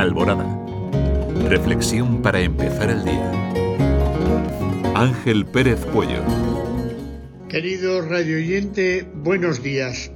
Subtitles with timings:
[0.00, 0.46] Alborada.
[1.50, 3.32] Reflexión para empezar el día.
[4.94, 6.22] Ángel Pérez Puello.
[7.50, 10.10] Querido radio oyente, buenos días.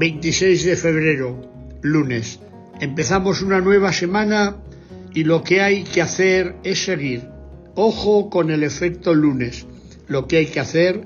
[0.00, 1.48] 26 de febrero,
[1.80, 2.40] lunes.
[2.80, 4.56] Empezamos una nueva semana
[5.14, 7.28] y lo que hay que hacer es seguir.
[7.76, 9.64] Ojo con el efecto lunes.
[10.08, 11.02] Lo que hay que hacer,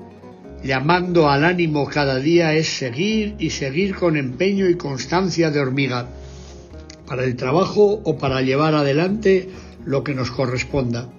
[0.63, 6.07] llamando al ánimo cada día, es seguir y seguir con empeño y constancia de hormiga
[7.07, 9.49] para el trabajo o para llevar adelante
[9.85, 11.09] lo que nos corresponda.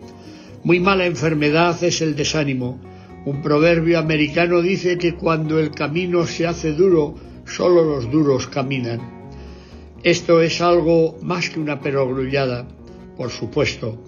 [0.62, 2.80] Muy mala enfermedad es el desánimo.
[3.24, 7.14] Un proverbio americano dice que cuando el camino se hace duro,
[7.46, 9.00] solo los duros caminan.
[10.02, 12.68] Esto es algo más que una perogrullada,
[13.16, 13.98] por supuesto.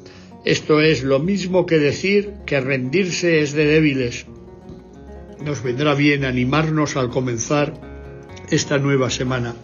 [0.45, 4.27] Esto es lo mismo que decir que rendirse es de débiles.
[5.45, 7.75] Nos vendrá bien animarnos al comenzar
[8.51, 9.55] esta nueva semana.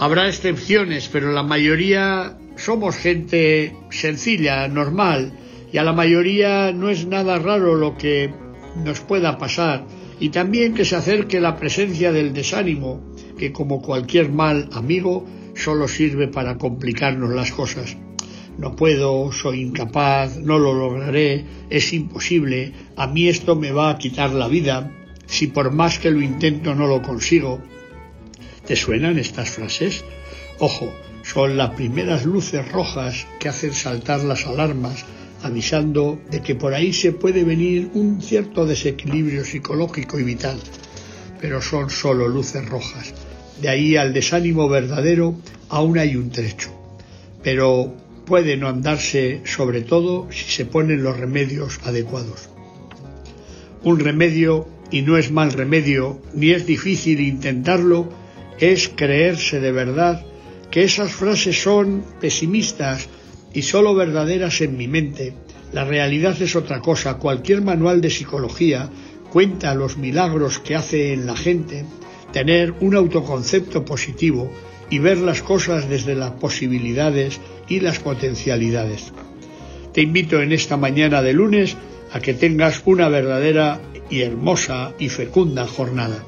[0.00, 5.34] Habrá excepciones, pero la mayoría somos gente sencilla, normal,
[5.70, 8.32] y a la mayoría no es nada raro lo que
[8.82, 9.84] nos pueda pasar,
[10.18, 15.86] y también que se acerque la presencia del desánimo, que como cualquier mal amigo solo
[15.86, 17.98] sirve para complicarnos las cosas.
[18.56, 23.98] No puedo, soy incapaz, no lo lograré, es imposible, a mí esto me va a
[23.98, 24.90] quitar la vida,
[25.26, 27.60] si por más que lo intento no lo consigo,
[28.70, 30.04] ¿Te suenan estas frases?
[30.60, 35.04] Ojo, son las primeras luces rojas que hacen saltar las alarmas,
[35.42, 40.56] avisando de que por ahí se puede venir un cierto desequilibrio psicológico y vital.
[41.40, 43.12] Pero son solo luces rojas.
[43.60, 45.34] De ahí al desánimo verdadero
[45.68, 46.70] aún hay un trecho.
[47.42, 47.92] Pero
[48.24, 52.50] puede no andarse sobre todo si se ponen los remedios adecuados.
[53.82, 58.29] Un remedio, y no es mal remedio, ni es difícil intentarlo,
[58.60, 60.24] es creerse de verdad
[60.70, 63.08] que esas frases son pesimistas
[63.52, 65.34] y sólo verdaderas en mi mente.
[65.72, 67.14] La realidad es otra cosa.
[67.14, 68.88] Cualquier manual de psicología
[69.30, 71.84] cuenta los milagros que hace en la gente
[72.32, 74.52] tener un autoconcepto positivo
[74.90, 79.12] y ver las cosas desde las posibilidades y las potencialidades.
[79.92, 81.76] Te invito en esta mañana de lunes
[82.12, 86.24] a que tengas una verdadera y hermosa y fecunda jornada.